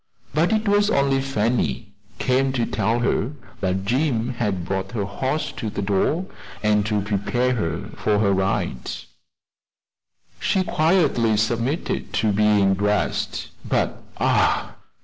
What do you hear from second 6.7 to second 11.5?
to prepare her for her ride. She quietly